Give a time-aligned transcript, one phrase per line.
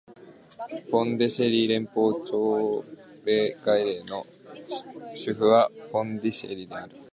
[0.89, 2.83] ポンディシェリ連邦直
[3.23, 4.25] 轄領の
[5.13, 6.95] 首府はポンディシェリである